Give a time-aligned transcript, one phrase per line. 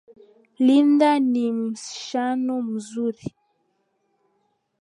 [0.59, 3.35] Linda ni msichana mzuri.